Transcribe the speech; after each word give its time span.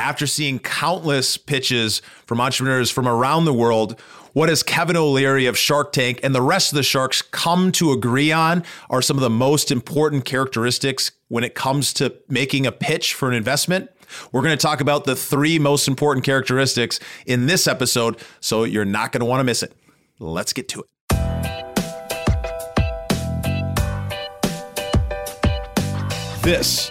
after 0.00 0.26
seeing 0.26 0.58
countless 0.58 1.36
pitches 1.36 2.00
from 2.24 2.40
entrepreneurs 2.40 2.90
from 2.90 3.06
around 3.06 3.44
the 3.44 3.52
world, 3.52 4.00
what 4.32 4.48
has 4.48 4.62
Kevin 4.62 4.96
O'Leary 4.96 5.44
of 5.44 5.58
Shark 5.58 5.92
Tank 5.92 6.20
and 6.22 6.34
the 6.34 6.40
rest 6.40 6.72
of 6.72 6.76
the 6.76 6.82
sharks 6.82 7.20
come 7.20 7.70
to 7.72 7.92
agree 7.92 8.32
on 8.32 8.64
are 8.88 9.02
some 9.02 9.18
of 9.18 9.20
the 9.20 9.28
most 9.28 9.70
important 9.70 10.24
characteristics 10.24 11.10
when 11.28 11.44
it 11.44 11.54
comes 11.54 11.92
to 11.94 12.14
making 12.28 12.66
a 12.66 12.72
pitch 12.72 13.12
for 13.12 13.28
an 13.28 13.34
investment? 13.34 13.90
We're 14.32 14.40
going 14.40 14.56
to 14.56 14.62
talk 14.62 14.80
about 14.80 15.04
the 15.04 15.14
three 15.14 15.58
most 15.58 15.86
important 15.86 16.24
characteristics 16.24 16.98
in 17.26 17.46
this 17.46 17.66
episode, 17.66 18.16
so 18.40 18.64
you're 18.64 18.86
not 18.86 19.12
going 19.12 19.20
to 19.20 19.26
want 19.26 19.40
to 19.40 19.44
miss 19.44 19.62
it. 19.62 19.74
Let's 20.18 20.54
get 20.54 20.68
to 20.70 20.80
it. 20.80 20.86
This 26.42 26.90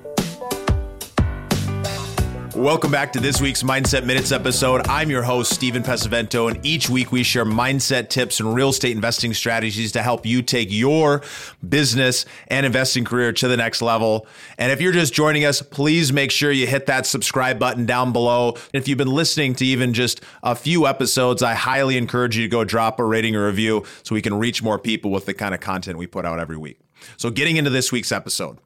Welcome 2.61 2.91
back 2.91 3.11
to 3.13 3.19
this 3.19 3.41
week's 3.41 3.63
Mindset 3.63 4.05
Minutes 4.05 4.31
episode. 4.31 4.87
I'm 4.87 5.09
your 5.09 5.23
host, 5.23 5.51
Steven 5.51 5.81
Pesavento, 5.81 6.47
and 6.47 6.63
each 6.63 6.91
week 6.91 7.11
we 7.11 7.23
share 7.23 7.43
mindset 7.43 8.09
tips 8.09 8.39
and 8.39 8.53
real 8.53 8.69
estate 8.69 8.91
investing 8.91 9.33
strategies 9.33 9.91
to 9.93 10.03
help 10.03 10.27
you 10.27 10.43
take 10.43 10.67
your 10.69 11.23
business 11.67 12.23
and 12.49 12.63
investing 12.63 13.03
career 13.03 13.33
to 13.33 13.47
the 13.47 13.57
next 13.57 13.81
level. 13.81 14.27
And 14.59 14.71
if 14.71 14.79
you're 14.79 14.91
just 14.91 15.11
joining 15.11 15.43
us, 15.43 15.63
please 15.63 16.13
make 16.13 16.29
sure 16.29 16.51
you 16.51 16.67
hit 16.67 16.85
that 16.85 17.07
subscribe 17.07 17.57
button 17.57 17.87
down 17.87 18.13
below. 18.13 18.53
If 18.73 18.87
you've 18.87 18.99
been 18.99 19.11
listening 19.11 19.55
to 19.55 19.65
even 19.65 19.95
just 19.95 20.21
a 20.43 20.53
few 20.53 20.85
episodes, 20.85 21.41
I 21.41 21.55
highly 21.55 21.97
encourage 21.97 22.37
you 22.37 22.43
to 22.43 22.47
go 22.47 22.63
drop 22.63 22.99
a 22.99 23.03
rating 23.03 23.35
or 23.35 23.47
review 23.47 23.85
so 24.03 24.13
we 24.13 24.21
can 24.21 24.35
reach 24.35 24.61
more 24.61 24.77
people 24.77 25.09
with 25.09 25.25
the 25.25 25.33
kind 25.33 25.55
of 25.55 25.61
content 25.61 25.97
we 25.97 26.05
put 26.05 26.27
out 26.27 26.39
every 26.39 26.57
week. 26.57 26.79
So, 27.17 27.31
getting 27.31 27.57
into 27.57 27.71
this 27.71 27.91
week's 27.91 28.11
episode 28.11 28.59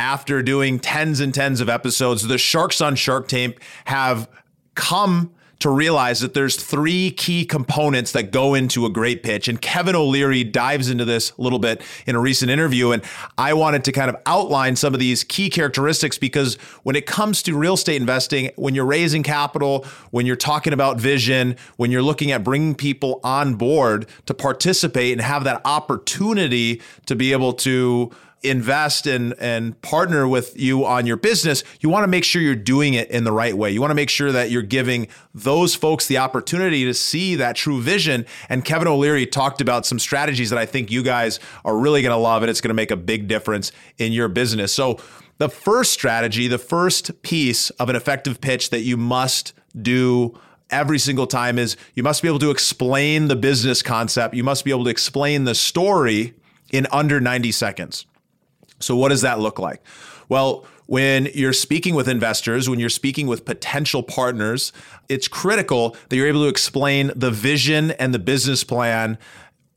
after 0.00 0.42
doing 0.42 0.80
tens 0.80 1.20
and 1.20 1.32
tens 1.34 1.60
of 1.60 1.68
episodes, 1.68 2.26
the 2.26 2.38
Sharks 2.38 2.80
on 2.80 2.96
Shark 2.96 3.28
Tank 3.28 3.60
have 3.84 4.28
come 4.74 5.32
to 5.58 5.68
realize 5.68 6.20
that 6.20 6.32
there's 6.32 6.56
three 6.56 7.10
key 7.10 7.44
components 7.44 8.12
that 8.12 8.30
go 8.30 8.54
into 8.54 8.86
a 8.86 8.90
great 8.90 9.22
pitch. 9.22 9.46
And 9.46 9.60
Kevin 9.60 9.94
O'Leary 9.94 10.42
dives 10.42 10.88
into 10.88 11.04
this 11.04 11.32
a 11.36 11.42
little 11.42 11.58
bit 11.58 11.82
in 12.06 12.16
a 12.16 12.18
recent 12.18 12.50
interview. 12.50 12.92
And 12.92 13.02
I 13.36 13.52
wanted 13.52 13.84
to 13.84 13.92
kind 13.92 14.08
of 14.08 14.16
outline 14.24 14.74
some 14.76 14.94
of 14.94 15.00
these 15.00 15.22
key 15.22 15.50
characteristics 15.50 16.16
because 16.16 16.54
when 16.82 16.96
it 16.96 17.04
comes 17.04 17.42
to 17.42 17.54
real 17.54 17.74
estate 17.74 18.00
investing, 18.00 18.50
when 18.56 18.74
you're 18.74 18.86
raising 18.86 19.22
capital, 19.22 19.84
when 20.12 20.24
you're 20.24 20.34
talking 20.34 20.72
about 20.72 20.98
vision, 20.98 21.56
when 21.76 21.90
you're 21.90 22.02
looking 22.02 22.32
at 22.32 22.42
bringing 22.42 22.74
people 22.74 23.20
on 23.22 23.54
board 23.54 24.06
to 24.24 24.32
participate 24.32 25.12
and 25.12 25.20
have 25.20 25.44
that 25.44 25.60
opportunity 25.66 26.80
to 27.04 27.14
be 27.14 27.32
able 27.32 27.52
to 27.52 28.10
invest 28.42 29.06
and 29.06 29.34
and 29.38 29.80
partner 29.82 30.26
with 30.26 30.58
you 30.58 30.84
on 30.84 31.06
your 31.06 31.16
business, 31.16 31.62
you 31.80 31.88
want 31.88 32.04
to 32.04 32.08
make 32.08 32.24
sure 32.24 32.40
you're 32.40 32.54
doing 32.54 32.94
it 32.94 33.10
in 33.10 33.24
the 33.24 33.32
right 33.32 33.56
way. 33.56 33.70
You 33.70 33.80
want 33.80 33.90
to 33.90 33.96
make 33.96 34.10
sure 34.10 34.32
that 34.32 34.50
you're 34.50 34.62
giving 34.62 35.08
those 35.34 35.74
folks 35.74 36.06
the 36.06 36.18
opportunity 36.18 36.84
to 36.84 36.94
see 36.94 37.34
that 37.36 37.56
true 37.56 37.80
vision. 37.80 38.26
And 38.48 38.64
Kevin 38.64 38.88
O'Leary 38.88 39.26
talked 39.26 39.60
about 39.60 39.86
some 39.86 39.98
strategies 39.98 40.50
that 40.50 40.58
I 40.58 40.66
think 40.66 40.90
you 40.90 41.02
guys 41.02 41.38
are 41.64 41.76
really 41.76 42.02
going 42.02 42.12
to 42.12 42.16
love 42.16 42.42
and 42.42 42.50
it's 42.50 42.60
going 42.60 42.70
to 42.70 42.74
make 42.74 42.90
a 42.90 42.96
big 42.96 43.28
difference 43.28 43.72
in 43.98 44.12
your 44.12 44.28
business. 44.28 44.72
So 44.72 44.98
the 45.38 45.48
first 45.48 45.92
strategy, 45.92 46.48
the 46.48 46.58
first 46.58 47.22
piece 47.22 47.70
of 47.70 47.88
an 47.88 47.96
effective 47.96 48.40
pitch 48.40 48.70
that 48.70 48.80
you 48.80 48.96
must 48.96 49.54
do 49.80 50.38
every 50.70 50.98
single 50.98 51.26
time 51.26 51.58
is 51.58 51.76
you 51.94 52.02
must 52.02 52.22
be 52.22 52.28
able 52.28 52.38
to 52.38 52.50
explain 52.50 53.28
the 53.28 53.36
business 53.36 53.82
concept. 53.82 54.34
You 54.34 54.44
must 54.44 54.64
be 54.64 54.70
able 54.70 54.84
to 54.84 54.90
explain 54.90 55.44
the 55.44 55.54
story 55.54 56.34
in 56.72 56.86
under 56.92 57.20
90 57.20 57.52
seconds. 57.52 58.06
So, 58.80 58.96
what 58.96 59.10
does 59.10 59.22
that 59.22 59.38
look 59.38 59.58
like? 59.58 59.82
Well, 60.28 60.64
when 60.86 61.28
you're 61.34 61.52
speaking 61.52 61.94
with 61.94 62.08
investors, 62.08 62.68
when 62.68 62.80
you're 62.80 62.88
speaking 62.88 63.28
with 63.28 63.44
potential 63.44 64.02
partners, 64.02 64.72
it's 65.08 65.28
critical 65.28 65.96
that 66.08 66.16
you're 66.16 66.26
able 66.26 66.42
to 66.42 66.48
explain 66.48 67.12
the 67.14 67.30
vision 67.30 67.92
and 67.92 68.12
the 68.12 68.18
business 68.18 68.64
plan 68.64 69.16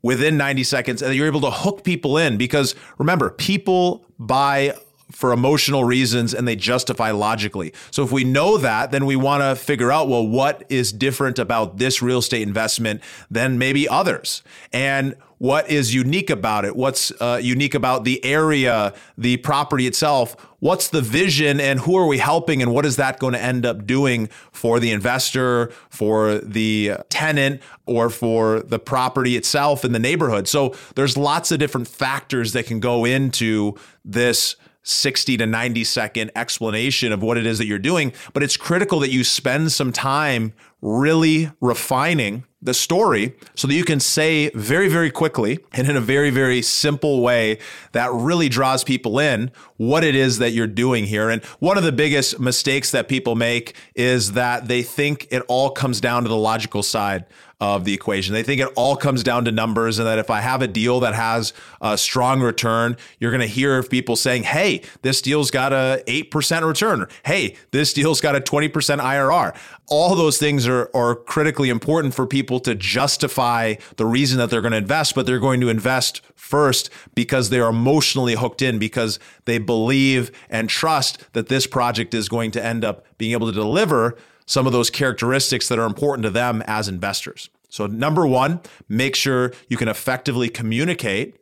within 0.01 0.37
90 0.37 0.63
seconds 0.63 1.01
and 1.01 1.11
that 1.11 1.15
you're 1.15 1.27
able 1.27 1.41
to 1.41 1.51
hook 1.51 1.83
people 1.83 2.17
in 2.17 2.37
because 2.37 2.73
remember, 2.97 3.29
people 3.29 4.05
buy 4.17 4.73
for 5.11 5.31
emotional 5.31 5.83
reasons 5.83 6.33
and 6.33 6.47
they 6.47 6.55
justify 6.55 7.11
logically. 7.11 7.73
So 7.91 8.03
if 8.03 8.11
we 8.11 8.23
know 8.23 8.57
that, 8.57 8.91
then 8.91 9.05
we 9.05 9.15
want 9.15 9.43
to 9.43 9.55
figure 9.55 9.91
out, 9.91 10.09
well, 10.09 10.27
what 10.27 10.63
is 10.69 10.91
different 10.91 11.37
about 11.37 11.77
this 11.77 12.01
real 12.01 12.17
estate 12.17 12.41
investment 12.41 13.01
than 13.29 13.59
maybe 13.59 13.87
others? 13.87 14.41
And 14.71 15.15
what 15.43 15.69
is 15.69 15.93
unique 15.93 16.29
about 16.29 16.63
it? 16.63 16.73
What's 16.73 17.11
uh, 17.19 17.37
unique 17.43 17.75
about 17.75 18.05
the 18.05 18.23
area, 18.23 18.93
the 19.17 19.35
property 19.35 19.87
itself? 19.87 20.37
What's 20.59 20.87
the 20.87 21.01
vision 21.01 21.59
and 21.59 21.81
who 21.81 21.97
are 21.97 22.07
we 22.07 22.19
helping 22.19 22.61
and 22.61 22.71
what 22.71 22.85
is 22.85 22.95
that 22.95 23.19
going 23.19 23.33
to 23.33 23.41
end 23.41 23.65
up 23.65 23.85
doing 23.85 24.29
for 24.53 24.79
the 24.79 24.89
investor, 24.91 25.73
for 25.89 26.37
the 26.37 26.93
tenant, 27.09 27.61
or 27.85 28.09
for 28.09 28.61
the 28.61 28.79
property 28.79 29.35
itself 29.35 29.83
in 29.83 29.91
the 29.91 29.99
neighborhood? 29.99 30.47
So 30.47 30.75
there's 30.95 31.17
lots 31.17 31.51
of 31.51 31.59
different 31.59 31.89
factors 31.89 32.53
that 32.53 32.65
can 32.65 32.79
go 32.79 33.03
into 33.03 33.75
this 34.05 34.55
60 34.83 35.35
to 35.35 35.45
90 35.45 35.83
second 35.83 36.31
explanation 36.37 37.11
of 37.11 37.21
what 37.21 37.37
it 37.37 37.45
is 37.45 37.57
that 37.57 37.65
you're 37.65 37.79
doing. 37.79 38.13
But 38.31 38.43
it's 38.43 38.55
critical 38.55 39.01
that 39.01 39.11
you 39.11 39.25
spend 39.25 39.73
some 39.73 39.91
time 39.91 40.53
really 40.83 41.49
refining 41.61 42.43
the 42.61 42.73
story 42.73 43.33
so 43.55 43.67
that 43.67 43.73
you 43.73 43.85
can 43.85 43.99
say 43.99 44.49
very, 44.49 44.89
very 44.89 45.09
quickly 45.09 45.59
and 45.71 45.89
in 45.89 45.95
a 45.95 46.01
very, 46.01 46.29
very 46.29 46.61
simple 46.61 47.21
way 47.21 47.57
that 47.93 48.11
really 48.11 48.49
draws 48.49 48.83
people 48.83 49.17
in 49.17 49.49
what 49.77 50.03
it 50.03 50.13
is 50.13 50.39
that 50.39 50.51
you're 50.51 50.67
doing 50.67 51.05
here. 51.05 51.29
And 51.29 51.43
one 51.59 51.77
of 51.77 51.83
the 51.83 51.91
biggest 51.91 52.39
mistakes 52.39 52.91
that 52.91 53.07
people 53.07 53.35
make 53.35 53.75
is 53.95 54.33
that 54.33 54.67
they 54.67 54.83
think 54.83 55.27
it 55.31 55.43
all 55.47 55.71
comes 55.71 56.01
down 56.01 56.23
to 56.23 56.29
the 56.29 56.37
logical 56.37 56.83
side 56.83 57.25
of 57.63 57.85
the 57.85 57.93
equation. 57.93 58.33
They 58.33 58.43
think 58.43 58.59
it 58.59 58.67
all 58.75 58.97
comes 58.97 59.23
down 59.23 59.45
to 59.45 59.51
numbers, 59.51 59.97
and 59.97 60.05
that 60.05 60.19
if 60.19 60.29
I 60.29 60.41
have 60.41 60.61
a 60.61 60.67
deal 60.67 60.99
that 60.99 61.13
has 61.15 61.53
a 61.79 61.97
strong 61.97 62.41
return, 62.41 62.97
you're 63.19 63.31
going 63.31 63.39
to 63.39 63.47
hear 63.47 63.81
people 63.83 64.17
saying, 64.17 64.43
"Hey, 64.43 64.81
this 65.01 65.21
deal's 65.21 65.49
got 65.49 65.71
a 65.71 66.03
eight 66.05 66.29
percent 66.29 66.65
return," 66.65 67.03
or 67.03 67.09
"Hey, 67.23 67.55
this 67.71 67.93
deal's 67.93 68.19
got 68.19 68.35
a 68.35 68.41
twenty 68.41 68.67
percent 68.67 68.99
IRR." 68.99 69.55
All 69.87 70.15
those 70.15 70.37
things 70.37 70.67
are 70.67 70.89
are 70.93 71.15
critically 71.15 71.69
important 71.69 72.13
for 72.13 72.25
people 72.25 72.59
to 72.61 72.73
justify 72.73 73.75
the 73.97 74.05
reason 74.05 74.37
that 74.37 74.49
they're 74.49 74.61
going 74.61 74.71
to 74.71 74.77
invest, 74.77 75.15
but 75.15 75.25
they're 75.25 75.39
going 75.39 75.61
to 75.61 75.69
invest 75.69 76.21
first 76.35 76.89
because 77.15 77.49
they're 77.49 77.67
emotionally 77.67 78.35
hooked 78.35 78.61
in 78.61 78.79
because 78.79 79.19
they 79.45 79.57
believe 79.57 80.31
and 80.49 80.69
trust 80.69 81.33
that 81.33 81.47
this 81.47 81.67
project 81.67 82.13
is 82.13 82.29
going 82.29 82.51
to 82.51 82.63
end 82.63 82.85
up 82.85 83.05
being 83.17 83.31
able 83.31 83.47
to 83.47 83.53
deliver 83.53 84.17
some 84.45 84.67
of 84.67 84.73
those 84.73 84.89
characteristics 84.89 85.67
that 85.67 85.79
are 85.79 85.85
important 85.85 86.23
to 86.23 86.29
them 86.29 86.63
as 86.67 86.87
investors. 86.87 87.49
So, 87.69 87.87
number 87.87 88.27
one, 88.27 88.61
make 88.87 89.15
sure 89.15 89.51
you 89.67 89.77
can 89.77 89.87
effectively 89.87 90.47
communicate 90.49 91.37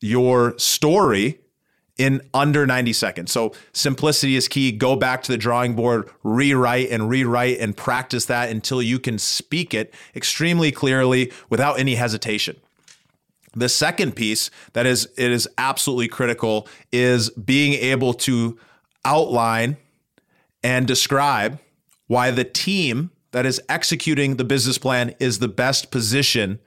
your 0.00 0.58
story 0.58 1.40
in 2.00 2.22
under 2.32 2.66
90 2.66 2.94
seconds. 2.94 3.30
So, 3.30 3.52
simplicity 3.74 4.34
is 4.34 4.48
key. 4.48 4.72
Go 4.72 4.96
back 4.96 5.22
to 5.24 5.32
the 5.32 5.36
drawing 5.36 5.74
board, 5.74 6.08
rewrite 6.22 6.88
and 6.88 7.10
rewrite 7.10 7.58
and 7.58 7.76
practice 7.76 8.24
that 8.24 8.48
until 8.48 8.80
you 8.80 8.98
can 8.98 9.18
speak 9.18 9.74
it 9.74 9.92
extremely 10.16 10.72
clearly 10.72 11.30
without 11.50 11.78
any 11.78 11.96
hesitation. 11.96 12.56
The 13.54 13.68
second 13.68 14.16
piece 14.16 14.50
that 14.72 14.86
is 14.86 15.08
it 15.18 15.30
is 15.30 15.46
absolutely 15.58 16.08
critical 16.08 16.66
is 16.90 17.28
being 17.30 17.74
able 17.74 18.14
to 18.14 18.58
outline 19.04 19.76
and 20.62 20.86
describe 20.86 21.58
why 22.06 22.30
the 22.30 22.44
team 22.44 23.10
that 23.32 23.44
is 23.44 23.60
executing 23.68 24.36
the 24.36 24.44
business 24.44 24.78
plan 24.78 25.14
is 25.20 25.38
the 25.38 25.48
best 25.48 25.90
position 25.90 26.60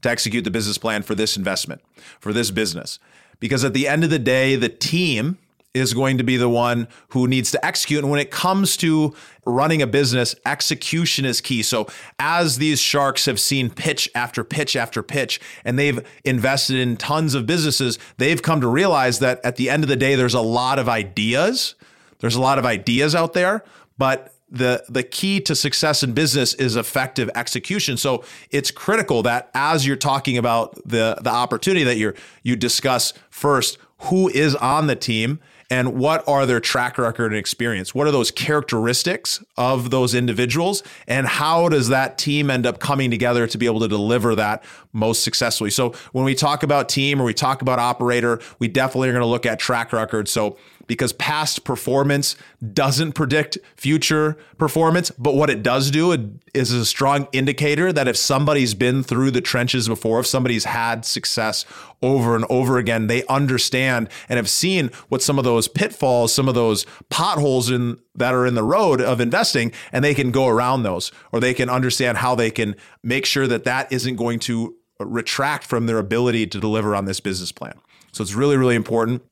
to 0.00 0.08
execute 0.08 0.44
the 0.44 0.50
business 0.50 0.78
plan 0.78 1.02
for 1.02 1.14
this 1.14 1.36
investment, 1.36 1.82
for 2.20 2.32
this 2.32 2.50
business. 2.50 2.98
Because 3.40 3.64
at 3.64 3.72
the 3.72 3.86
end 3.88 4.04
of 4.04 4.10
the 4.10 4.18
day, 4.18 4.56
the 4.56 4.68
team 4.68 5.38
is 5.74 5.94
going 5.94 6.18
to 6.18 6.24
be 6.24 6.36
the 6.36 6.48
one 6.48 6.88
who 7.10 7.26
needs 7.26 7.50
to 7.52 7.64
execute. 7.64 8.02
And 8.02 8.10
when 8.10 8.20
it 8.20 8.30
comes 8.30 8.76
to 8.78 9.14
running 9.44 9.82
a 9.82 9.86
business, 9.86 10.34
execution 10.46 11.24
is 11.24 11.40
key. 11.40 11.62
So, 11.62 11.88
as 12.18 12.58
these 12.58 12.80
sharks 12.80 13.26
have 13.26 13.38
seen 13.38 13.70
pitch 13.70 14.10
after 14.14 14.44
pitch 14.44 14.76
after 14.76 15.02
pitch, 15.02 15.40
and 15.64 15.78
they've 15.78 16.04
invested 16.24 16.76
in 16.76 16.96
tons 16.96 17.34
of 17.34 17.46
businesses, 17.46 17.98
they've 18.16 18.42
come 18.42 18.60
to 18.60 18.68
realize 18.68 19.18
that 19.20 19.40
at 19.44 19.56
the 19.56 19.70
end 19.70 19.84
of 19.84 19.88
the 19.88 19.96
day, 19.96 20.14
there's 20.14 20.34
a 20.34 20.40
lot 20.40 20.78
of 20.78 20.88
ideas. 20.88 21.74
There's 22.20 22.34
a 22.34 22.40
lot 22.40 22.58
of 22.58 22.66
ideas 22.66 23.14
out 23.14 23.32
there, 23.32 23.64
but 23.96 24.34
the 24.50 24.84
the 24.88 25.02
key 25.02 25.40
to 25.40 25.54
success 25.54 26.02
in 26.02 26.12
business 26.12 26.54
is 26.54 26.76
effective 26.76 27.30
execution. 27.34 27.96
So 27.96 28.24
it's 28.50 28.70
critical 28.70 29.22
that 29.24 29.50
as 29.54 29.86
you're 29.86 29.96
talking 29.96 30.38
about 30.38 30.74
the 30.86 31.18
the 31.20 31.30
opportunity 31.30 31.84
that 31.84 31.96
you're 31.96 32.14
you 32.42 32.56
discuss 32.56 33.12
first 33.30 33.78
who 34.02 34.28
is 34.28 34.54
on 34.56 34.86
the 34.86 34.96
team 34.96 35.40
and 35.70 35.98
what 35.98 36.26
are 36.26 36.46
their 36.46 36.60
track 36.60 36.96
record 36.96 37.26
and 37.26 37.38
experience? 37.38 37.94
What 37.94 38.06
are 38.06 38.10
those 38.10 38.30
characteristics 38.30 39.44
of 39.58 39.90
those 39.90 40.14
individuals? 40.14 40.82
And 41.06 41.26
how 41.26 41.68
does 41.68 41.88
that 41.88 42.16
team 42.16 42.50
end 42.50 42.64
up 42.64 42.78
coming 42.78 43.10
together 43.10 43.46
to 43.46 43.58
be 43.58 43.66
able 43.66 43.80
to 43.80 43.88
deliver 43.88 44.34
that 44.34 44.64
most 44.94 45.22
successfully? 45.22 45.70
So 45.70 45.92
when 46.12 46.24
we 46.24 46.34
talk 46.34 46.62
about 46.62 46.88
team 46.88 47.20
or 47.20 47.24
we 47.24 47.34
talk 47.34 47.60
about 47.60 47.78
operator, 47.78 48.40
we 48.58 48.68
definitely 48.68 49.10
are 49.10 49.12
going 49.12 49.22
to 49.22 49.26
look 49.26 49.44
at 49.44 49.58
track 49.58 49.92
record. 49.92 50.26
So 50.28 50.56
because 50.88 51.12
past 51.12 51.62
performance 51.62 52.34
doesn't 52.72 53.12
predict 53.12 53.58
future 53.76 54.36
performance. 54.56 55.12
But 55.12 55.36
what 55.36 55.50
it 55.50 55.62
does 55.62 55.92
do 55.92 56.32
is 56.52 56.72
a 56.72 56.84
strong 56.84 57.28
indicator 57.30 57.92
that 57.92 58.08
if 58.08 58.16
somebody's 58.16 58.74
been 58.74 59.04
through 59.04 59.30
the 59.30 59.40
trenches 59.40 59.86
before, 59.86 60.18
if 60.18 60.26
somebody's 60.26 60.64
had 60.64 61.04
success 61.04 61.64
over 62.02 62.34
and 62.34 62.44
over 62.50 62.78
again, 62.78 63.06
they 63.06 63.24
understand 63.26 64.08
and 64.28 64.38
have 64.38 64.48
seen 64.48 64.90
what 65.08 65.22
some 65.22 65.38
of 65.38 65.44
those 65.44 65.68
pitfalls, 65.68 66.32
some 66.32 66.48
of 66.48 66.56
those 66.56 66.86
potholes 67.10 67.70
in 67.70 67.98
that 68.14 68.34
are 68.34 68.46
in 68.46 68.54
the 68.54 68.64
road 68.64 69.00
of 69.00 69.20
investing, 69.20 69.70
and 69.92 70.04
they 70.04 70.14
can 70.14 70.32
go 70.32 70.48
around 70.48 70.82
those, 70.82 71.12
or 71.30 71.38
they 71.38 71.54
can 71.54 71.68
understand 71.68 72.18
how 72.18 72.34
they 72.34 72.50
can 72.50 72.74
make 73.04 73.24
sure 73.24 73.46
that 73.46 73.62
that 73.62 73.92
isn't 73.92 74.16
going 74.16 74.40
to 74.40 74.74
retract 74.98 75.64
from 75.64 75.86
their 75.86 75.98
ability 75.98 76.46
to 76.46 76.58
deliver 76.58 76.96
on 76.96 77.04
this 77.04 77.20
business 77.20 77.52
plan. 77.52 77.78
So 78.10 78.22
it's 78.22 78.34
really, 78.34 78.56
really 78.56 78.74
important 78.74 79.22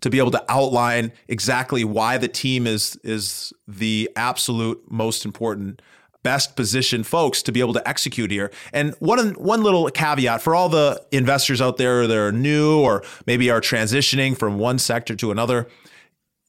to 0.00 0.10
be 0.10 0.18
able 0.18 0.30
to 0.30 0.44
outline 0.48 1.12
exactly 1.26 1.84
why 1.84 2.18
the 2.18 2.28
team 2.28 2.66
is 2.66 2.98
is 3.02 3.52
the 3.66 4.10
absolute 4.16 4.82
most 4.90 5.24
important 5.24 5.82
best 6.22 6.56
positioned 6.56 7.06
folks 7.06 7.42
to 7.42 7.52
be 7.52 7.60
able 7.60 7.72
to 7.72 7.88
execute 7.88 8.30
here. 8.30 8.50
And 8.72 8.94
one 8.98 9.30
one 9.34 9.62
little 9.62 9.88
caveat 9.90 10.42
for 10.42 10.54
all 10.54 10.68
the 10.68 11.02
investors 11.10 11.60
out 11.60 11.76
there 11.76 12.06
that 12.06 12.16
are 12.16 12.32
new 12.32 12.80
or 12.80 13.04
maybe 13.26 13.50
are 13.50 13.60
transitioning 13.60 14.36
from 14.36 14.58
one 14.58 14.78
sector 14.78 15.14
to 15.16 15.30
another, 15.30 15.68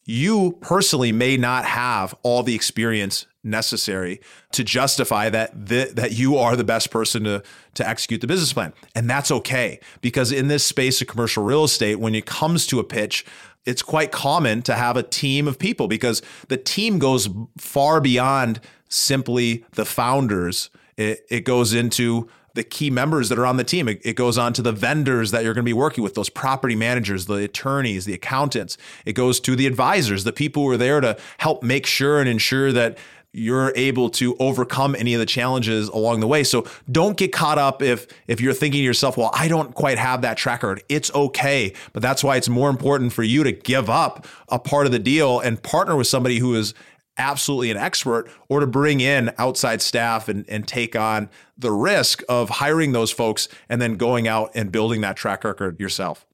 you 0.09 0.57
personally 0.59 1.11
may 1.11 1.38
not 1.38 1.65
have 1.65 2.15
all 2.23 2.41
the 2.41 2.56
experience 2.56 3.27
necessary 3.44 4.19
to 4.51 4.63
justify 4.63 5.29
that 5.29 5.67
th- 5.67 5.91
that 5.91 6.13
you 6.13 6.35
are 6.35 6.56
the 6.56 6.63
best 6.63 6.89
person 6.89 7.25
to 7.25 7.44
to 7.75 7.88
execute 7.88 8.19
the 8.19 8.25
business 8.25 8.51
plan. 8.51 8.73
And 8.95 9.07
that's 9.07 9.29
okay 9.29 9.79
because 10.01 10.31
in 10.31 10.47
this 10.47 10.65
space 10.65 11.00
of 11.00 11.07
commercial 11.07 11.44
real 11.44 11.63
estate 11.63 12.00
when 12.00 12.15
it 12.15 12.25
comes 12.25 12.65
to 12.67 12.79
a 12.79 12.83
pitch, 12.83 13.23
it's 13.67 13.83
quite 13.83 14.11
common 14.11 14.63
to 14.63 14.73
have 14.73 14.97
a 14.97 15.03
team 15.03 15.47
of 15.47 15.59
people 15.59 15.88
because 15.88 16.23
the 16.47 16.57
team 16.57 16.97
goes 16.97 17.29
far 17.59 18.01
beyond 18.01 18.61
simply 18.89 19.63
the 19.73 19.85
founders. 19.85 20.71
It, 20.97 21.23
it 21.29 21.41
goes 21.41 21.71
into 21.71 22.27
the 22.59 22.63
key 22.65 22.89
members 22.89 23.29
that 23.29 23.39
are 23.39 23.45
on 23.45 23.56
the 23.56 23.63
team. 23.63 23.88
It, 23.88 24.01
it, 24.03 24.17
goes 24.17 24.38
on 24.38 24.51
to 24.51 24.61
the 24.61 24.73
vendors 24.73 25.31
that 25.31 25.45
you're 25.45 25.53
going 25.53 25.63
to 25.63 25.69
be 25.69 25.71
working 25.71 26.03
with, 26.03 26.13
those 26.13 26.29
property 26.29 26.75
managers, 26.75 27.25
the 27.25 27.35
attorneys, 27.35 28.03
the 28.03 28.13
accountants. 28.13 28.77
It 29.06 29.13
goes 29.13 29.39
to 29.41 29.56
the 29.56 29.65
advisors, 29.65 30.25
the 30.25 30.33
people 30.33 30.63
who 30.63 30.71
are 30.71 30.77
there 30.77 31.00
to 31.00 31.17
help 31.38 31.63
make 31.63 31.85
sure 31.85 32.19
and 32.19 32.27
ensure 32.27 32.73
that 32.73 32.97
you're 33.31 33.71
able 33.77 34.09
to 34.09 34.35
overcome 34.39 34.94
any 34.94 35.13
of 35.13 35.19
the 35.19 35.25
challenges 35.25 35.88
along 35.88 36.19
the 36.19 36.27
way. 36.27 36.44
So 36.44 36.65
don't 36.91 37.15
get 37.15 37.31
caught 37.31 37.57
up 37.57 37.81
if 37.81 38.07
if 38.27 38.41
you're 38.41 38.53
thinking 38.53 38.79
to 38.79 38.83
yourself, 38.83 39.15
well, 39.15 39.29
I 39.33 39.47
don't 39.47 39.73
quite 39.73 39.97
have 39.97 40.23
that 40.23 40.35
track 40.35 40.63
record. 40.63 40.83
It's 40.89 41.13
okay, 41.13 41.73
but 41.94 42.01
that's 42.01 42.23
why 42.23 42.35
it's 42.35 42.50
more 42.50 42.69
important 42.69 43.13
for 43.13 43.23
you 43.23 43.44
to 43.44 43.53
give 43.53 43.89
up 43.89 44.25
a 44.50 44.59
part 44.59 44.85
of 44.85 44.91
the 44.91 45.00
deal 45.00 45.39
and 45.39 45.61
partner 45.61 45.95
with 45.95 46.07
somebody 46.07 46.39
who 46.39 46.56
is 46.56 46.73
absolutely 47.19 47.69
an 47.69 47.77
expert 47.77 48.31
or 48.48 48.62
to 48.62 48.68
bring 48.68 49.01
in 49.01 49.31
outside 49.38 49.81
staff 49.81 50.27
and, 50.27 50.45
and 50.50 50.68
take 50.68 50.95
on 50.95 51.30
the 51.57 51.71
risk 51.71 52.24
of 52.27 52.50
hiring 52.50 52.94
those 52.94 53.12
folks 53.12 53.48
and 53.68 53.81
then 53.81 53.95
going 53.95 54.27
out 54.27 54.50
and 54.56 54.71
building 54.71 55.01
that 55.01 55.18
track 55.18 55.44
record 55.44 55.80
yourself. 55.80 56.25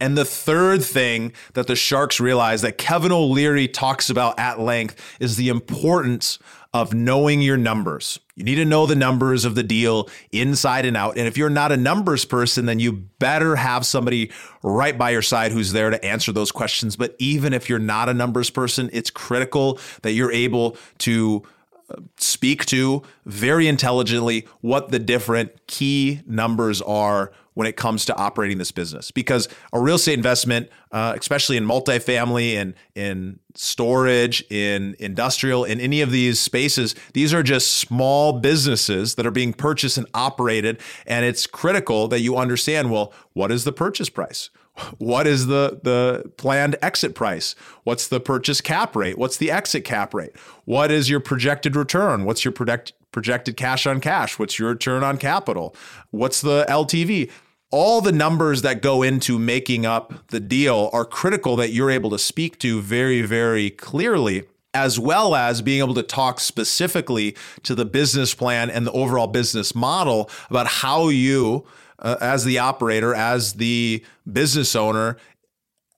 And 0.00 0.18
the 0.18 0.24
third 0.24 0.84
thing 0.84 1.32
that 1.54 1.66
the 1.66 1.76
Sharks 1.76 2.20
realize 2.20 2.62
that 2.62 2.78
Kevin 2.78 3.12
O'Leary 3.12 3.68
talks 3.68 4.10
about 4.10 4.38
at 4.38 4.60
length 4.60 5.16
is 5.18 5.36
the 5.36 5.48
importance 5.48 6.38
of 6.72 6.92
knowing 6.92 7.40
your 7.40 7.56
numbers. 7.56 8.18
You 8.36 8.42
need 8.42 8.56
to 8.56 8.64
know 8.64 8.86
the 8.86 8.96
numbers 8.96 9.44
of 9.44 9.54
the 9.54 9.62
deal 9.62 10.08
inside 10.32 10.86
and 10.86 10.96
out. 10.96 11.16
And 11.16 11.28
if 11.28 11.36
you're 11.36 11.50
not 11.50 11.70
a 11.70 11.76
numbers 11.76 12.24
person, 12.24 12.66
then 12.66 12.80
you 12.80 12.92
better 12.92 13.54
have 13.54 13.86
somebody 13.86 14.32
right 14.62 14.98
by 14.98 15.10
your 15.10 15.22
side 15.22 15.52
who's 15.52 15.72
there 15.72 15.90
to 15.90 16.04
answer 16.04 16.32
those 16.32 16.50
questions. 16.50 16.96
But 16.96 17.14
even 17.18 17.52
if 17.52 17.68
you're 17.68 17.78
not 17.78 18.08
a 18.08 18.14
numbers 18.14 18.50
person, 18.50 18.90
it's 18.92 19.10
critical 19.10 19.78
that 20.02 20.12
you're 20.12 20.32
able 20.32 20.76
to 20.98 21.44
uh, 21.88 21.96
speak 22.16 22.66
to 22.66 23.02
very 23.24 23.68
intelligently 23.68 24.48
what 24.62 24.90
the 24.90 24.98
different 24.98 25.66
key 25.68 26.22
numbers 26.26 26.82
are 26.82 27.30
when 27.54 27.66
it 27.66 27.76
comes 27.76 28.04
to 28.04 28.16
operating 28.16 28.58
this 28.58 28.72
business 28.72 29.10
because 29.10 29.48
a 29.72 29.80
real 29.80 29.94
estate 29.94 30.14
investment, 30.14 30.68
uh, 30.92 31.14
especially 31.18 31.56
in 31.56 31.64
multifamily 31.64 32.54
and 32.54 32.74
in 32.94 33.38
storage, 33.54 34.44
in 34.50 34.94
industrial, 34.98 35.64
in 35.64 35.80
any 35.80 36.00
of 36.00 36.10
these 36.10 36.38
spaces, 36.38 36.94
these 37.14 37.32
are 37.32 37.42
just 37.42 37.72
small 37.72 38.32
businesses 38.40 39.14
that 39.14 39.26
are 39.26 39.30
being 39.30 39.52
purchased 39.52 39.96
and 39.96 40.06
operated. 40.14 40.80
And 41.06 41.24
it's 41.24 41.46
critical 41.46 42.08
that 42.08 42.20
you 42.20 42.36
understand 42.36 42.90
well, 42.90 43.12
what 43.32 43.50
is 43.50 43.64
the 43.64 43.72
purchase 43.72 44.10
price? 44.10 44.50
What 44.98 45.26
is 45.26 45.46
the, 45.46 45.80
the 45.84 46.32
planned 46.36 46.76
exit 46.82 47.14
price? 47.14 47.54
What's 47.84 48.08
the 48.08 48.18
purchase 48.18 48.60
cap 48.60 48.96
rate? 48.96 49.16
What's 49.16 49.36
the 49.36 49.50
exit 49.50 49.84
cap 49.84 50.12
rate? 50.12 50.36
What 50.64 50.90
is 50.90 51.08
your 51.08 51.20
projected 51.20 51.76
return? 51.76 52.24
What's 52.24 52.44
your 52.44 52.50
project, 52.50 52.92
projected 53.12 53.56
cash 53.56 53.86
on 53.86 54.00
cash? 54.00 54.36
What's 54.36 54.58
your 54.58 54.70
return 54.70 55.04
on 55.04 55.16
capital? 55.16 55.76
What's 56.10 56.40
the 56.40 56.66
LTV? 56.68 57.30
All 57.74 58.00
the 58.00 58.12
numbers 58.12 58.62
that 58.62 58.80
go 58.80 59.02
into 59.02 59.36
making 59.36 59.84
up 59.84 60.28
the 60.28 60.38
deal 60.38 60.88
are 60.92 61.04
critical 61.04 61.56
that 61.56 61.72
you're 61.72 61.90
able 61.90 62.08
to 62.08 62.18
speak 62.20 62.56
to 62.56 62.80
very, 62.80 63.20
very 63.20 63.68
clearly 63.68 64.44
as 64.72 64.96
well 64.96 65.34
as 65.34 65.60
being 65.60 65.80
able 65.80 65.94
to 65.94 66.02
talk 66.04 66.38
specifically 66.38 67.34
to 67.64 67.74
the 67.74 67.84
business 67.84 68.32
plan 68.32 68.70
and 68.70 68.86
the 68.86 68.92
overall 68.92 69.26
business 69.26 69.74
model 69.74 70.30
about 70.48 70.68
how 70.68 71.08
you, 71.08 71.66
uh, 71.98 72.14
as 72.20 72.44
the 72.44 72.60
operator, 72.60 73.12
as 73.12 73.54
the 73.54 74.04
business 74.32 74.76
owner, 74.76 75.16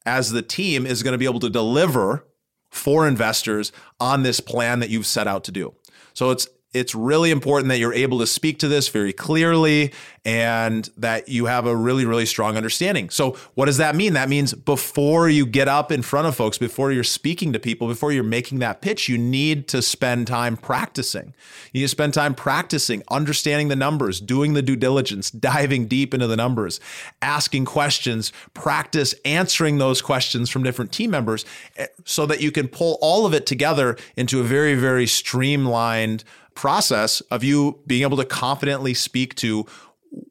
as 0.06 0.31
the 0.31 0.40
team, 0.40 0.87
is 0.87 1.02
going 1.02 1.12
to 1.12 1.19
be 1.19 1.26
able 1.26 1.40
to 1.40 1.50
deliver 1.50 2.25
for 2.70 3.06
investors 3.06 3.70
on 4.00 4.22
this 4.22 4.40
plan 4.40 4.79
that 4.79 4.88
you've 4.88 5.05
set 5.05 5.26
out 5.26 5.44
to 5.44 5.52
do. 5.52 5.75
So 6.14 6.31
it's 6.31 6.49
it's 6.76 6.94
really 6.94 7.31
important 7.31 7.69
that 7.69 7.78
you're 7.78 7.94
able 7.94 8.19
to 8.19 8.26
speak 8.26 8.58
to 8.61 8.69
this 8.69 8.88
very 8.88 9.12
clearly 9.12 9.93
and 10.26 10.90
that 10.96 11.28
you 11.28 11.46
have 11.46 11.67
a 11.67 11.76
really, 11.76 12.05
really 12.05 12.26
strong 12.26 12.56
understanding. 12.56 13.11
So, 13.11 13.38
what 13.55 13.67
does 13.67 13.76
that 13.76 13.94
mean? 13.94 14.14
That 14.14 14.28
means 14.28 14.52
before 14.55 15.28
you 15.28 15.46
get 15.46 15.69
up 15.69 15.93
in 15.93 16.02
front 16.02 16.26
of 16.26 16.34
folks, 16.34 16.58
before 16.58 16.90
you're 16.90 17.05
speaking 17.05 17.52
to 17.52 17.61
people, 17.61 17.87
before 17.87 18.11
you're 18.11 18.25
making 18.25 18.58
that 18.58 18.81
pitch, 18.81 19.08
you 19.08 19.17
need 19.17 19.69
to 19.69 19.81
spend 19.81 20.27
time 20.27 20.56
practicing. 20.56 21.32
You 21.72 21.81
need 21.81 21.84
to 21.84 21.89
spend 21.89 22.12
time 22.12 22.34
practicing, 22.34 23.05
understanding 23.08 23.69
the 23.69 23.77
numbers, 23.77 24.20
doing 24.20 24.55
the 24.55 24.62
due 24.62 24.74
diligence, 24.74 25.31
diving 25.46 25.86
deep 25.86 26.12
into 26.12 26.27
the 26.27 26.36
numbers, 26.36 26.81
asking 27.22 27.65
questions, 27.65 28.32
practice 28.53 29.15
answering 29.24 29.79
those 29.79 30.03
questions 30.03 30.50
from 30.50 30.65
different 30.65 30.91
team 30.91 31.12
members 31.12 31.44
eh, 31.77 31.86
so 32.05 32.27
that 32.27 32.41
you 32.41 32.50
can 32.50 32.67
pull 32.67 32.98
all 33.00 33.27
of 33.27 33.32
it 33.32 33.46
together 33.46 33.96
into 34.17 34.41
a 34.41 34.44
very, 34.44 34.74
very 34.74 35.06
streamlined 35.06 36.24
process 36.56 37.20
of 37.22 37.44
you 37.44 37.79
being 37.86 38.03
able 38.03 38.17
to 38.17 38.25
confidently 38.25 38.94
speak 38.94 39.34
to 39.36 39.67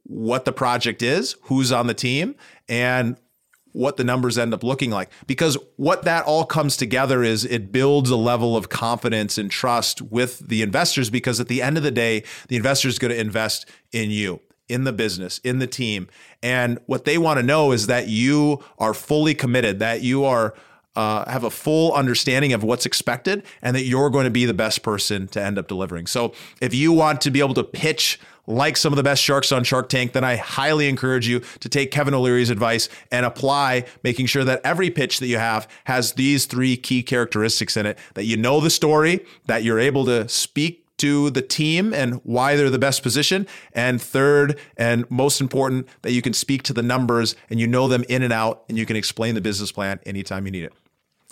what 0.03 0.45
the 0.45 0.51
project 0.51 1.01
is, 1.01 1.35
who's 1.43 1.71
on 1.71 1.87
the 1.87 1.93
team, 1.93 2.35
and 2.67 3.15
what 3.71 3.97
the 3.97 4.03
numbers 4.03 4.37
end 4.37 4.53
up 4.53 4.63
looking 4.63 4.89
like. 4.89 5.09
Because 5.27 5.57
what 5.75 6.03
that 6.03 6.25
all 6.25 6.45
comes 6.45 6.77
together 6.77 7.23
is 7.23 7.43
it 7.43 7.73
builds 7.73 8.09
a 8.09 8.15
level 8.15 8.55
of 8.55 8.69
confidence 8.69 9.37
and 9.37 9.51
trust 9.51 10.01
with 10.01 10.39
the 10.47 10.61
investors. 10.61 11.09
Because 11.09 11.39
at 11.41 11.49
the 11.49 11.61
end 11.61 11.75
of 11.77 11.83
the 11.83 11.91
day, 11.91 12.23
the 12.47 12.55
investor 12.55 12.87
is 12.87 12.97
going 12.97 13.11
to 13.11 13.19
invest 13.19 13.67
in 13.91 14.11
you, 14.11 14.39
in 14.69 14.85
the 14.85 14.93
business, 14.93 15.39
in 15.39 15.59
the 15.59 15.67
team. 15.67 16.07
And 16.41 16.79
what 16.85 17.03
they 17.03 17.17
want 17.17 17.37
to 17.39 17.45
know 17.45 17.73
is 17.73 17.87
that 17.87 18.07
you 18.07 18.63
are 18.79 18.93
fully 18.93 19.35
committed, 19.35 19.79
that 19.79 20.01
you 20.01 20.23
are 20.23 20.53
uh, 20.95 21.29
have 21.29 21.43
a 21.43 21.49
full 21.49 21.93
understanding 21.93 22.53
of 22.53 22.63
what's 22.63 22.85
expected 22.85 23.43
and 23.61 23.75
that 23.75 23.83
you're 23.83 24.09
going 24.09 24.25
to 24.25 24.31
be 24.31 24.45
the 24.45 24.53
best 24.53 24.83
person 24.83 25.27
to 25.29 25.41
end 25.41 25.57
up 25.57 25.67
delivering. 25.67 26.07
So 26.07 26.33
if 26.61 26.73
you 26.73 26.91
want 26.91 27.21
to 27.21 27.31
be 27.31 27.39
able 27.39 27.53
to 27.55 27.63
pitch 27.63 28.19
like 28.47 28.77
some 28.77 28.93
of 28.93 28.97
the 28.97 29.03
best 29.03 29.23
sharks 29.23 29.51
on 29.51 29.63
Shark 29.63 29.89
Tank, 29.89 30.13
then 30.13 30.23
I 30.23 30.35
highly 30.35 30.87
encourage 30.87 31.27
you 31.27 31.41
to 31.59 31.69
take 31.69 31.91
Kevin 31.91 32.13
O'Leary's 32.13 32.49
advice 32.49 32.89
and 33.11 33.25
apply, 33.25 33.85
making 34.03 34.27
sure 34.27 34.43
that 34.43 34.61
every 34.63 34.89
pitch 34.89 35.19
that 35.19 35.27
you 35.27 35.37
have 35.37 35.67
has 35.85 36.13
these 36.13 36.45
three 36.45 36.77
key 36.77 37.01
characteristics 37.01 37.75
in 37.75 37.85
it 37.85 37.97
that 38.13 38.25
you 38.25 38.37
know 38.37 38.59
the 38.59 38.69
story, 38.69 39.25
that 39.45 39.63
you're 39.63 39.79
able 39.79 40.05
to 40.05 40.29
speak 40.29 40.85
to 40.97 41.29
the 41.31 41.41
team 41.41 41.93
and 41.93 42.21
why 42.23 42.55
they're 42.55 42.69
the 42.69 42.79
best 42.79 43.03
position. 43.03 43.47
And 43.73 44.01
third, 44.01 44.57
and 44.77 45.09
most 45.11 45.41
important, 45.41 45.87
that 46.03 46.13
you 46.13 46.21
can 46.21 46.33
speak 46.33 46.63
to 46.63 46.73
the 46.73 46.83
numbers 46.83 47.35
and 47.49 47.59
you 47.59 47.67
know 47.67 47.87
them 47.87 48.05
in 48.07 48.23
and 48.23 48.31
out 48.31 48.63
and 48.69 48.77
you 48.77 48.85
can 48.85 48.95
explain 48.95 49.35
the 49.35 49.41
business 49.41 49.71
plan 49.71 49.99
anytime 50.05 50.45
you 50.45 50.51
need 50.51 50.63
it. 50.63 50.73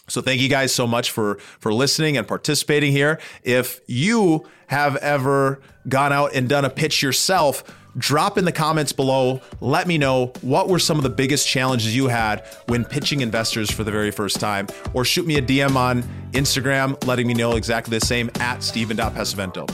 So 0.07 0.21
thank 0.21 0.41
you 0.41 0.49
guys 0.49 0.73
so 0.73 0.85
much 0.85 1.11
for 1.11 1.35
for 1.59 1.73
listening 1.73 2.17
and 2.17 2.27
participating 2.27 2.91
here. 2.91 3.19
If 3.43 3.79
you 3.87 4.45
have 4.67 4.95
ever 4.97 5.61
gone 5.87 6.11
out 6.11 6.33
and 6.33 6.49
done 6.49 6.65
a 6.65 6.69
pitch 6.69 7.01
yourself, 7.01 7.63
drop 7.97 8.37
in 8.37 8.45
the 8.45 8.51
comments 8.51 8.91
below. 8.91 9.41
Let 9.61 9.87
me 9.87 9.97
know 9.97 10.33
what 10.41 10.67
were 10.67 10.79
some 10.79 10.97
of 10.97 11.03
the 11.03 11.09
biggest 11.09 11.47
challenges 11.47 11.95
you 11.95 12.07
had 12.07 12.45
when 12.67 12.83
pitching 12.85 13.21
investors 13.21 13.71
for 13.71 13.83
the 13.83 13.91
very 13.91 14.11
first 14.11 14.39
time, 14.39 14.67
or 14.93 15.05
shoot 15.05 15.25
me 15.25 15.37
a 15.37 15.41
DM 15.41 15.75
on 15.75 16.03
Instagram 16.31 17.01
letting 17.05 17.27
me 17.27 17.33
know 17.33 17.55
exactly 17.55 17.97
the 17.97 18.05
same 18.05 18.29
at 18.39 18.63
Steven.Pesavento. 18.63 19.69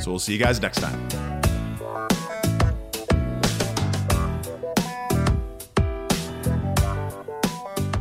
So 0.00 0.10
we'll 0.10 0.18
see 0.18 0.32
you 0.32 0.38
guys 0.38 0.60
next 0.60 0.80
time. 0.80 1.37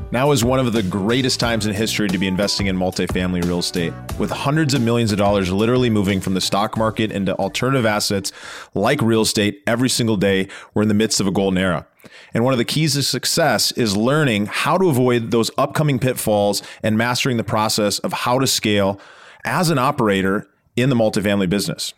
Now 0.09 0.31
is 0.31 0.41
one 0.41 0.59
of 0.59 0.71
the 0.71 0.83
greatest 0.83 1.37
times 1.37 1.65
in 1.65 1.73
history 1.73 2.07
to 2.07 2.17
be 2.17 2.27
investing 2.27 2.67
in 2.67 2.77
multifamily 2.77 3.43
real 3.43 3.59
estate. 3.59 3.91
With 4.17 4.31
hundreds 4.31 4.73
of 4.73 4.81
millions 4.81 5.11
of 5.11 5.17
dollars 5.17 5.51
literally 5.51 5.89
moving 5.89 6.21
from 6.21 6.33
the 6.33 6.39
stock 6.39 6.77
market 6.77 7.11
into 7.11 7.35
alternative 7.35 7.85
assets 7.85 8.31
like 8.73 9.01
real 9.01 9.23
estate 9.23 9.61
every 9.67 9.89
single 9.89 10.15
day, 10.15 10.47
we're 10.73 10.83
in 10.83 10.87
the 10.87 10.93
midst 10.93 11.19
of 11.19 11.27
a 11.27 11.31
golden 11.31 11.57
era. 11.57 11.85
And 12.33 12.45
one 12.45 12.53
of 12.53 12.57
the 12.57 12.63
keys 12.63 12.93
to 12.93 13.03
success 13.03 13.73
is 13.73 13.97
learning 13.97 14.45
how 14.45 14.77
to 14.77 14.87
avoid 14.87 15.31
those 15.31 15.51
upcoming 15.57 15.99
pitfalls 15.99 16.63
and 16.81 16.97
mastering 16.97 17.35
the 17.35 17.43
process 17.43 17.99
of 17.99 18.13
how 18.13 18.39
to 18.39 18.47
scale 18.47 19.01
as 19.43 19.69
an 19.69 19.77
operator 19.77 20.47
in 20.77 20.89
the 20.89 20.95
multifamily 20.95 21.49
business 21.49 21.93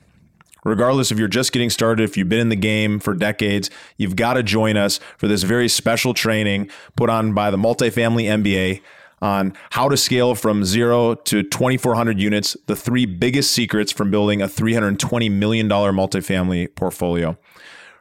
regardless 0.63 1.12
if 1.12 1.18
you're 1.18 1.28
just 1.28 1.51
getting 1.51 1.70
started, 1.70 2.04
if 2.04 2.18
you've 2.18 2.30
been 2.30 2.39
in 2.39 2.50
the 2.50 2.56
game 2.56 3.00
for 3.00 3.13
decades, 3.13 3.70
you've 3.98 4.16
got 4.16 4.34
to 4.34 4.44
join 4.44 4.78
us 4.78 5.00
for 5.18 5.28
this 5.28 5.44
very 5.44 5.68
special 5.68 6.13
training 6.13 6.70
put 6.96 7.10
on 7.10 7.34
by 7.34 7.50
the 7.50 7.58
Multifamily 7.58 8.25
MBA 8.25 8.82
on 9.22 9.54
how 9.72 9.89
to 9.89 9.98
scale 9.98 10.36
from 10.36 10.63
zero 10.63 11.16
to 11.16 11.44
2,400 11.44 12.20
units, 12.20 12.56
the 12.68 12.75
three 12.75 13.06
biggest 13.06 13.51
secrets 13.51 13.92
from 13.92 14.10
building 14.12 14.42
a 14.42 14.48
$320 14.48 15.32
million 15.32 15.68
multifamily 15.68 16.74
portfolio. 16.75 17.38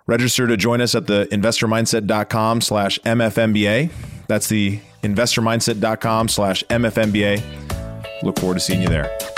Register 0.07 0.47
to 0.47 0.57
join 0.57 0.81
us 0.81 0.95
at 0.95 1.07
the 1.07 1.29
investormindset.com 1.31 2.61
slash 2.62 2.99
MFMBA. 3.00 3.91
That's 4.27 4.49
the 4.49 4.81
investormindset.com 5.03 6.29
slash 6.29 6.65
MFMBA. 6.65 8.23
Look 8.23 8.38
forward 8.38 8.55
to 8.55 8.61
seeing 8.61 8.83
you 8.83 8.88
there. 8.88 9.38